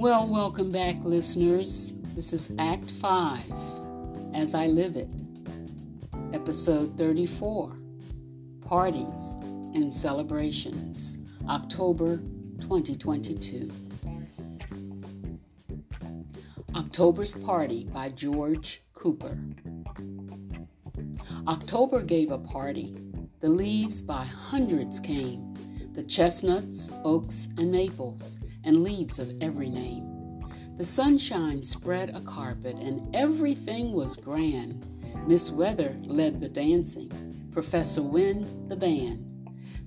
[0.00, 1.92] Well, welcome back, listeners.
[2.16, 3.38] This is Act 5
[4.32, 5.10] As I Live It,
[6.32, 7.76] Episode 34
[8.62, 9.36] Parties
[9.74, 11.18] and Celebrations,
[11.50, 12.16] October
[12.60, 13.70] 2022.
[16.74, 19.38] October's Party by George Cooper.
[21.46, 22.96] October gave a party.
[23.40, 25.52] The leaves by hundreds came,
[25.92, 30.06] the chestnuts, oaks, and maples, and leaves of every name.
[30.76, 34.84] The sunshine spread a carpet, and everything was grand.
[35.26, 39.26] Miss Weather led the dancing, Professor Wind the band.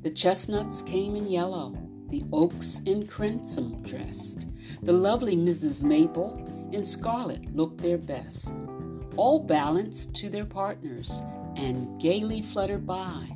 [0.03, 1.75] The chestnuts came in yellow,
[2.09, 4.45] the oaks in crimson dressed.
[4.83, 5.83] The lovely Mrs.
[5.83, 8.53] Maple in scarlet looked their best,
[9.15, 11.21] all balanced to their partners
[11.55, 13.29] and gaily fluttered by.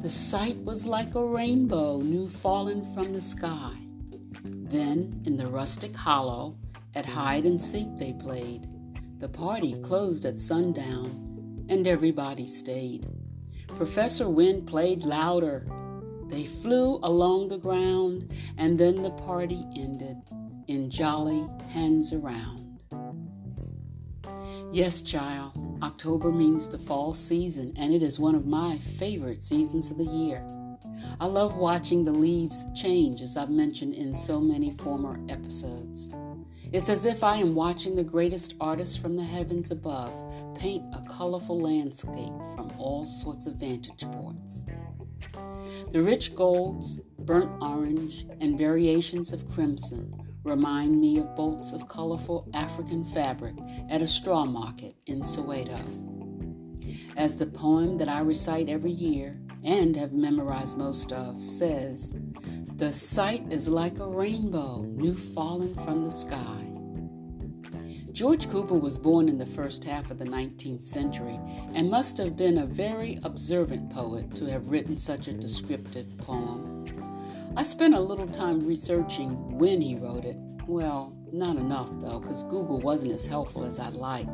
[0.00, 3.74] The sight was like a rainbow new fallen from the sky.
[4.72, 6.56] Then, in the rustic hollow,
[6.94, 8.66] at hide and seek they played.
[9.18, 13.06] The party closed at sundown, and everybody stayed.
[13.66, 15.66] Professor Wind played louder.
[16.28, 20.16] They flew along the ground, and then the party ended
[20.68, 22.80] in jolly hands around.
[24.72, 29.90] Yes, child, October means the fall season, and it is one of my favorite seasons
[29.90, 30.42] of the year.
[31.20, 36.10] I love watching the leaves change, as I've mentioned in so many former episodes.
[36.72, 40.12] It's as if I am watching the greatest artist from the heavens above
[40.58, 44.64] paint a colorful landscape from all sorts of vantage points.
[45.90, 50.14] The rich golds, burnt orange, and variations of crimson
[50.44, 53.56] remind me of bolts of colorful African fabric
[53.90, 55.80] at a straw market in Soweto.
[57.16, 62.14] As the poem that I recite every year and have memorized most of says,
[62.76, 66.72] the sight is like a rainbow new fallen from the sky.
[68.12, 71.40] George Cooper was born in the first half of the 19th century
[71.74, 76.86] and must have been a very observant poet to have written such a descriptive poem.
[77.56, 80.36] I spent a little time researching when he wrote it.
[80.66, 84.28] Well, not enough though, because Google wasn't as helpful as I'd like.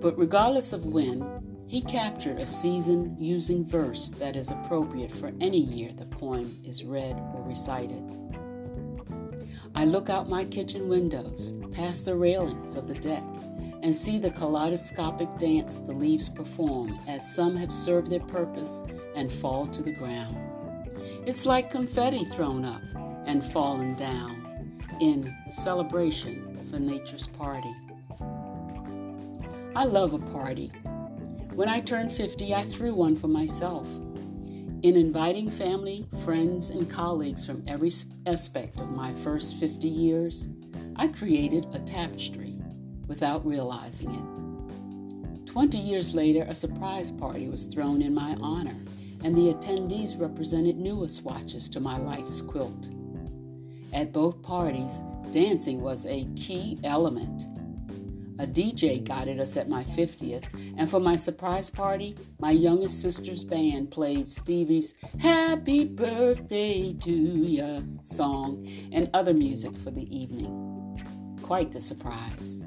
[0.00, 5.60] But regardless of when, he captured a season using verse that is appropriate for any
[5.60, 8.02] year the poem is read or recited.
[9.76, 13.22] I look out my kitchen windows, past the railings of the deck,
[13.84, 18.82] and see the kaleidoscopic dance the leaves perform as some have served their purpose
[19.14, 20.36] and fall to the ground.
[21.24, 22.82] It's like confetti thrown up
[23.28, 27.76] and fallen down in celebration for nature's party.
[29.76, 30.72] I love a party.
[31.54, 33.88] When I turned 50, I threw one for myself.
[34.82, 37.90] In inviting family, friends, and colleagues from every
[38.26, 40.48] aspect of my first 50 years,
[40.94, 42.56] I created a tapestry
[43.08, 45.46] without realizing it.
[45.46, 48.76] 20 years later, a surprise party was thrown in my honor
[49.24, 52.90] and the attendees represented newer swatches to my life's quilt.
[53.92, 55.02] At both parties,
[55.32, 57.42] dancing was a key element.
[58.40, 60.46] A DJ guided us at my 50th,
[60.78, 67.80] and for my surprise party, my youngest sister's band played Stevie's Happy Birthday to Ya
[68.00, 71.36] song and other music for the evening.
[71.42, 72.62] Quite the surprise.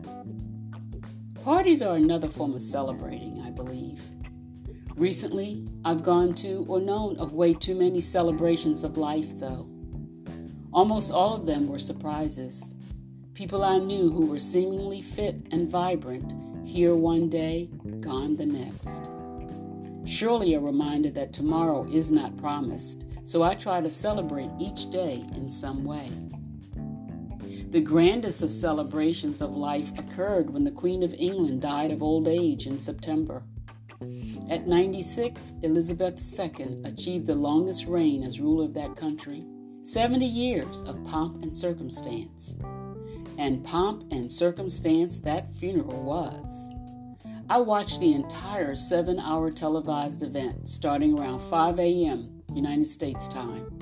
[1.44, 4.00] Parties are another form of celebrating, I believe.
[4.96, 9.68] Recently, I've gone to or known of way too many celebrations of life, though.
[10.72, 12.76] Almost all of them were surprises.
[13.34, 16.36] People I knew who were seemingly fit and vibrant,
[16.68, 17.68] here one day,
[18.00, 19.10] gone the next.
[20.06, 25.26] Surely a reminder that tomorrow is not promised, so I try to celebrate each day
[25.36, 26.12] in some way.
[27.72, 32.28] The grandest of celebrations of life occurred when the Queen of England died of old
[32.28, 33.42] age in September.
[34.48, 39.44] At 96, Elizabeth II achieved the longest reign as ruler of that country
[39.81, 42.56] 70 years of pomp and circumstance.
[43.38, 46.69] And pomp and circumstance that funeral was.
[47.50, 52.41] I watched the entire seven hour televised event starting around 5 a.m.
[52.53, 53.80] United States time.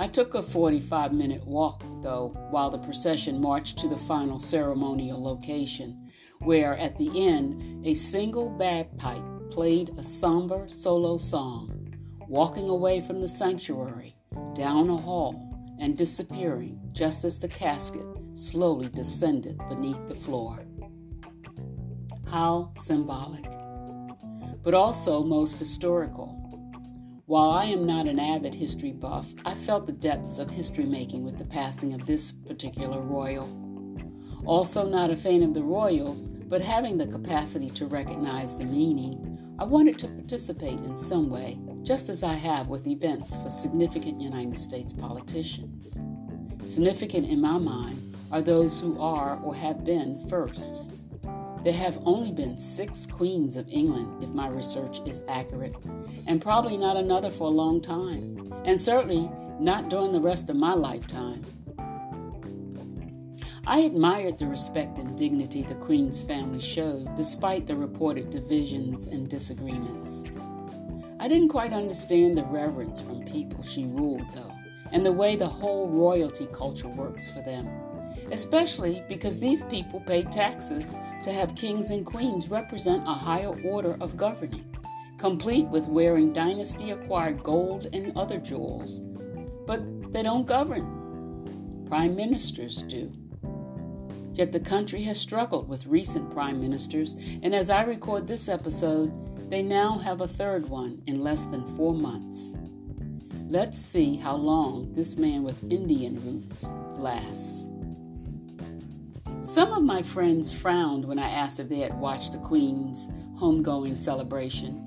[0.00, 5.20] I took a 45 minute walk, though, while the procession marched to the final ceremonial
[5.20, 11.94] location, where at the end a single bagpipe played a somber solo song,
[12.28, 14.14] walking away from the sanctuary,
[14.54, 15.47] down a hall,
[15.78, 20.64] and disappearing just as the casket slowly descended beneath the floor.
[22.30, 23.44] How symbolic,
[24.62, 26.34] but also most historical.
[27.26, 31.24] While I am not an avid history buff, I felt the depths of history making
[31.24, 33.48] with the passing of this particular royal.
[34.46, 39.38] Also, not a fan of the Royals, but having the capacity to recognize the meaning,
[39.58, 44.20] I wanted to participate in some way, just as I have with events for significant
[44.20, 46.00] United States politicians.
[46.64, 50.92] Significant in my mind are those who are or have been firsts.
[51.64, 55.74] There have only been six queens of England, if my research is accurate,
[56.26, 60.56] and probably not another for a long time, and certainly not during the rest of
[60.56, 61.42] my lifetime.
[63.66, 69.28] I admired the respect and dignity the Queen's family showed despite the reported divisions and
[69.28, 70.24] disagreements.
[71.20, 74.52] I didn't quite understand the reverence from people she ruled, though,
[74.92, 77.68] and the way the whole royalty culture works for them
[78.30, 83.96] especially because these people pay taxes to have kings and queens represent a higher order
[84.00, 84.64] of governing,
[85.18, 89.00] complete with wearing dynasty acquired gold and other jewels.
[89.66, 91.84] But they don't govern.
[91.88, 93.12] Prime ministers do.
[94.34, 99.10] Yet the country has struggled with recent prime ministers, and as I record this episode,
[99.48, 102.54] they now have a third one in less than four months.
[103.46, 107.66] Let's see how long this man with Indian roots lasts.
[109.40, 113.08] Some of my friends frowned when I asked if they had watched the Queen's
[113.40, 114.84] homegoing celebration.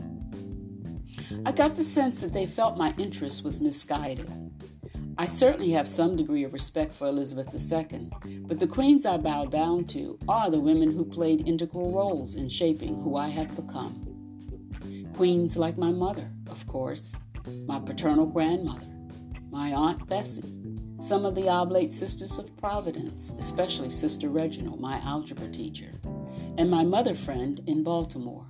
[1.43, 4.29] I got the sense that they felt my interest was misguided.
[5.17, 8.11] I certainly have some degree of respect for Elizabeth II,
[8.47, 12.47] but the queens I bow down to are the women who played integral roles in
[12.47, 14.10] shaping who I have become.
[15.15, 17.15] Queens like my mother, of course,
[17.65, 18.87] my paternal grandmother,
[19.51, 20.53] my Aunt Bessie,
[20.97, 25.91] some of the Oblate Sisters of Providence, especially Sister Reginald, my algebra teacher,
[26.57, 28.45] and my mother friend in Baltimore.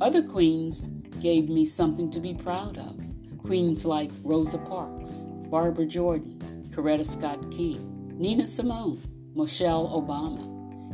[0.00, 0.86] Other queens
[1.20, 2.98] gave me something to be proud of.
[3.38, 9.00] Queens like Rosa Parks, Barbara Jordan, Coretta Scott King, Nina Simone,
[9.34, 10.40] Michelle Obama,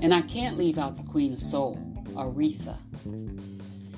[0.02, 1.76] and I can't leave out the Queen of Soul,
[2.14, 2.76] Aretha.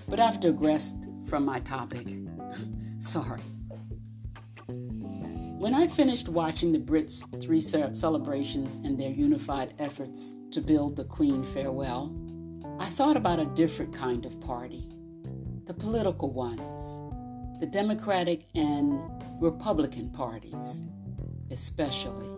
[0.08, 2.08] But I've digressed from my topic.
[2.98, 3.40] Sorry.
[5.58, 11.04] When I finished watching the Brits' three celebrations and their unified efforts to build the
[11.04, 12.14] Queen farewell,
[12.78, 14.88] I thought about a different kind of party
[15.66, 19.02] the political ones, the Democratic and
[19.38, 20.82] Republican parties,
[21.50, 22.28] especially.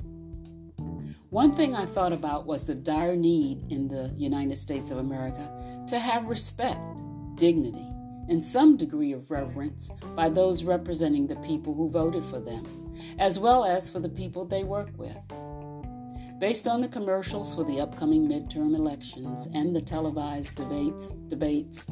[1.28, 5.84] One thing I thought about was the dire need in the United States of America
[5.88, 6.99] to have respect,
[7.40, 7.88] dignity,
[8.28, 12.62] and some degree of reverence by those representing the people who voted for them
[13.18, 15.16] as well as for the people they work with.
[16.38, 21.86] Based on the commercials for the upcoming midterm elections and the televised debates, debates,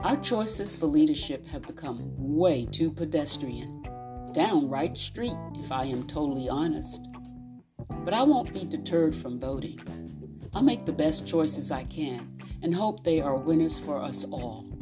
[0.00, 3.84] our choices for leadership have become way too pedestrian,
[4.32, 7.06] downright street, if I am totally honest.
[8.04, 9.80] But I won't be deterred from voting.
[10.52, 14.75] I'll make the best choices I can and hope they are winners for us all.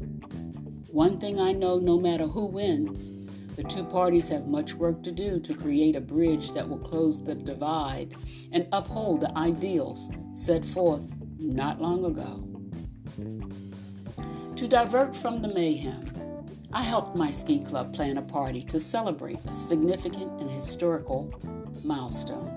[0.94, 3.12] One thing I know no matter who wins,
[3.56, 7.20] the two parties have much work to do to create a bridge that will close
[7.20, 8.14] the divide
[8.52, 11.02] and uphold the ideals set forth
[11.36, 12.44] not long ago.
[14.54, 16.12] To divert from the mayhem,
[16.72, 21.34] I helped my ski club plan a party to celebrate a significant and historical
[21.82, 22.52] milestone.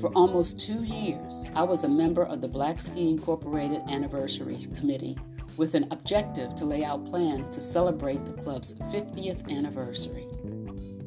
[0.00, 5.18] For almost two years, I was a member of the Black Ski Incorporated Anniversary Committee
[5.60, 10.26] with an objective to lay out plans to celebrate the club's 50th anniversary.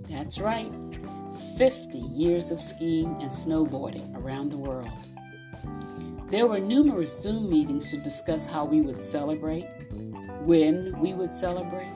[0.08, 0.72] That's right,
[1.58, 4.92] 50 years of skiing and snowboarding around the world.
[6.30, 9.66] There were numerous Zoom meetings to discuss how we would celebrate,
[10.44, 11.96] when we would celebrate,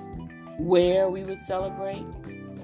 [0.58, 2.08] where we would celebrate,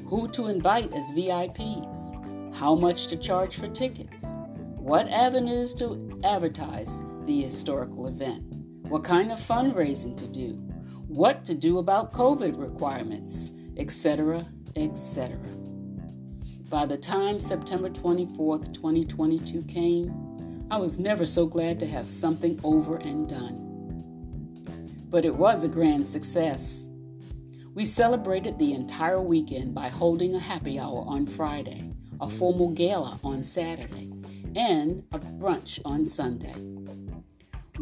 [0.07, 4.31] who to invite as VIPs, how much to charge for tickets,
[4.75, 8.62] what avenues to advertise the historical event
[8.93, 10.49] what kind of fundraising to do,
[11.07, 14.45] what to do about COVID requirements, etc.,
[14.75, 15.35] etc.
[16.69, 22.59] By the time September 24th, 2022 came, I was never so glad to have something
[22.63, 25.05] over and done.
[25.09, 26.87] But it was a grand success.
[27.73, 31.89] We celebrated the entire weekend by holding a happy hour on Friday,
[32.21, 34.11] a formal gala on Saturday,
[34.55, 36.82] and a brunch on Sunday.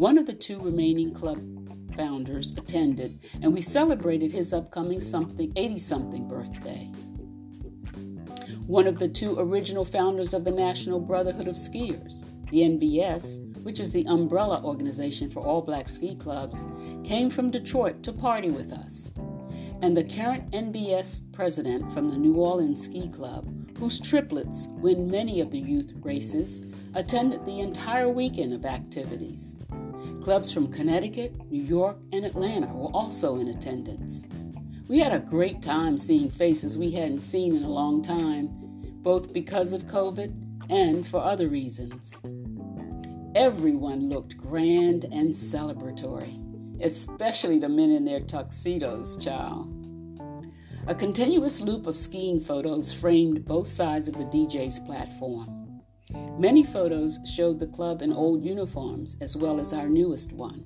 [0.02, 1.40] One of the two remaining club
[1.96, 6.90] founders attended, and we celebrated his upcoming something 80 something birthday.
[8.66, 13.80] One of the two original founders of the National Brotherhood of Skiers, the NBS, which
[13.80, 16.66] is the umbrella organization for all black ski clubs,
[17.04, 19.12] came from Detroit to party with us.
[19.84, 25.42] And the current NBS president from the New Orleans Ski Club, whose triplets win many
[25.42, 26.64] of the youth races,
[26.96, 29.58] attended the entire weekend of activities.
[30.22, 34.28] Clubs from Connecticut, New York, and Atlanta were also in attendance.
[34.88, 38.50] We had a great time seeing faces we hadn't seen in a long time,
[39.02, 42.20] both because of COVID and for other reasons.
[43.34, 49.74] Everyone looked grand and celebratory, especially the men in their tuxedos, child.
[50.86, 55.61] A continuous loop of skiing photos framed both sides of the DJ's platform.
[56.38, 60.66] Many photos showed the club in old uniforms as well as our newest one.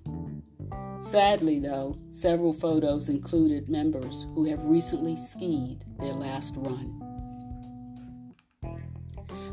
[0.98, 7.02] Sadly, though, several photos included members who have recently skied their last run.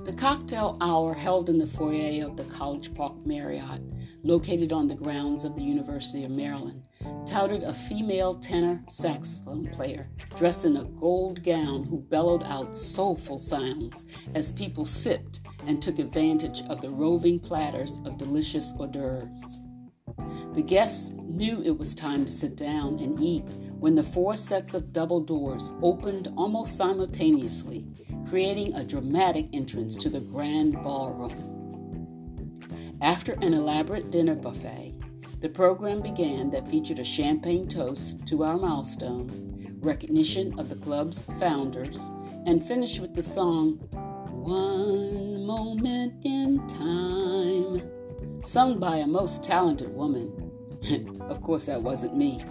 [0.04, 3.82] The cocktail hour held in the foyer of the College Park Marriott,
[4.22, 6.88] located on the grounds of the University of Maryland,
[7.26, 13.38] touted a female tenor saxophone player dressed in a gold gown who bellowed out soulful
[13.38, 19.60] sounds as people sipped and took advantage of the roving platters of delicious hors d'oeuvres.
[20.54, 23.44] The guests knew it was time to sit down and eat
[23.78, 27.86] when the four sets of double doors opened almost simultaneously,
[28.28, 31.48] creating a dramatic entrance to the grand ballroom.
[33.00, 34.94] After an elaborate dinner buffet,
[35.42, 41.24] the program began that featured a champagne toast to our milestone, recognition of the club's
[41.40, 42.12] founders,
[42.46, 43.72] and finished with the song
[44.30, 50.32] One Moment in Time, sung by a most talented woman.
[51.28, 52.44] of course, that wasn't me.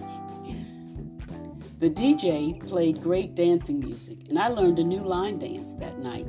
[1.79, 6.27] The DJ played great dancing music, and I learned a new line dance that night.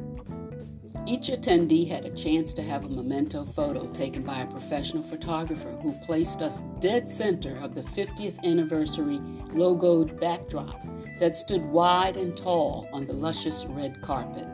[1.05, 5.77] Each attendee had a chance to have a memento photo taken by a professional photographer
[5.83, 9.19] who placed us dead center of the 50th anniversary
[9.49, 10.81] logoed backdrop
[11.19, 14.47] that stood wide and tall on the luscious red carpet.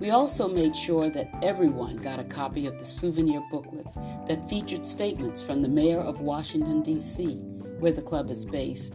[0.00, 3.86] We also made sure that everyone got a copy of the souvenir booklet
[4.28, 7.34] that featured statements from the mayor of Washington, D.C.,
[7.80, 8.94] where the club is based,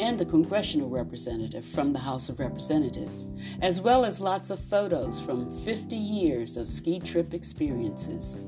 [0.00, 3.28] and the congressional representative from the House of Representatives,
[3.60, 8.40] as well as lots of photos from 50 years of ski trip experiences.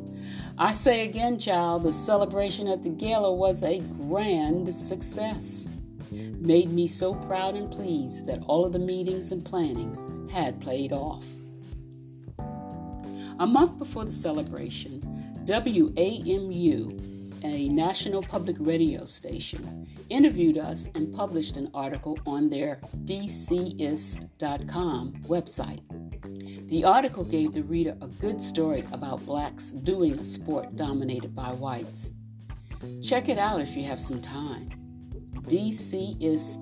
[0.56, 5.68] I say again, child, the celebration at the gala was a grand success.
[6.10, 10.92] Made me so proud and pleased that all of the meetings and plannings had played
[10.92, 11.24] off.
[13.38, 15.02] A month before the celebration,
[15.44, 17.11] WAMU
[17.44, 24.32] a national public radio station, interviewed us and published an article on their dcist.com
[25.26, 25.82] website.
[26.68, 31.52] The article gave the reader a good story about blacks doing a sport dominated by
[31.52, 32.14] whites.
[33.02, 34.70] Check it out if you have some time.
[35.48, 36.54] dcist.com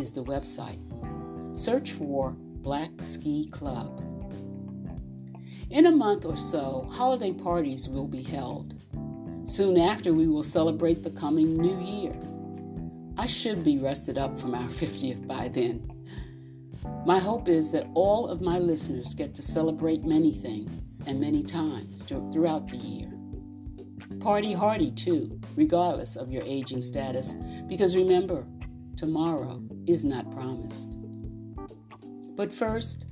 [0.00, 1.56] is the website.
[1.56, 4.04] Search for Black Ski Club.
[5.70, 8.77] In a month or so, holiday parties will be held.
[9.48, 12.14] Soon after, we will celebrate the coming new year.
[13.16, 15.90] I should be rested up from our 50th by then.
[17.06, 21.42] My hope is that all of my listeners get to celebrate many things and many
[21.42, 23.10] times throughout the year.
[24.20, 27.34] Party hardy too, regardless of your aging status,
[27.68, 28.44] because remember,
[28.98, 30.94] tomorrow is not promised.
[32.36, 33.06] But first,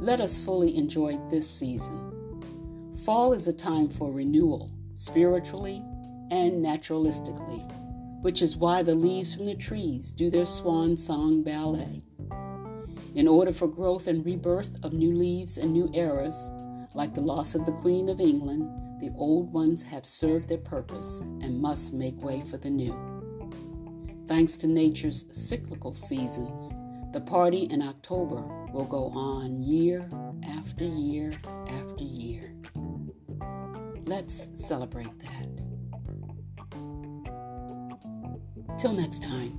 [0.00, 2.94] let us fully enjoy this season.
[3.04, 5.82] Fall is a time for renewal spiritually
[6.30, 7.70] and naturalistically,
[8.22, 12.02] which is why the leaves from the trees do their swan song ballet.
[13.14, 16.50] In order for growth and rebirth of new leaves and new eras,
[16.94, 18.70] like the loss of the Queen of England,
[19.00, 22.94] the old ones have served their purpose and must make way for the new.
[24.26, 26.74] Thanks to nature's cyclical seasons,
[27.12, 28.40] the party in October
[28.72, 30.08] will go on year
[30.44, 31.32] after year
[31.68, 31.81] after year.
[34.14, 35.48] Let's celebrate that.
[38.78, 39.56] Till next time.